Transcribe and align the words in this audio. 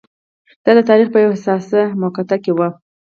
دا 0.63 0.71
د 0.77 0.79
تاریخ 0.89 1.07
په 1.11 1.17
یوه 1.23 1.33
حساسه 1.37 1.81
مقطعه 2.03 2.37
کې 2.43 2.51
و. 2.53 2.59